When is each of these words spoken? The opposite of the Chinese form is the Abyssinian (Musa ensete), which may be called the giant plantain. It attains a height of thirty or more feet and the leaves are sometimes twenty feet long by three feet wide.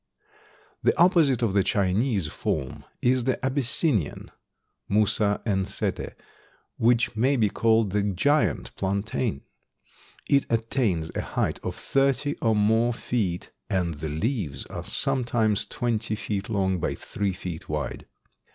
The 0.81 0.97
opposite 0.97 1.43
of 1.43 1.53
the 1.53 1.61
Chinese 1.61 2.25
form 2.25 2.85
is 3.03 3.25
the 3.25 3.37
Abyssinian 3.45 4.31
(Musa 4.89 5.43
ensete), 5.45 6.15
which 6.77 7.15
may 7.15 7.35
be 7.35 7.49
called 7.51 7.91
the 7.91 8.01
giant 8.01 8.75
plantain. 8.75 9.43
It 10.27 10.47
attains 10.49 11.11
a 11.13 11.21
height 11.21 11.59
of 11.59 11.75
thirty 11.75 12.33
or 12.41 12.55
more 12.55 12.93
feet 12.93 13.51
and 13.69 13.93
the 13.93 14.09
leaves 14.09 14.65
are 14.65 14.83
sometimes 14.83 15.67
twenty 15.67 16.15
feet 16.15 16.49
long 16.49 16.79
by 16.79 16.95
three 16.95 17.33
feet 17.33 17.69
wide. 17.69 18.07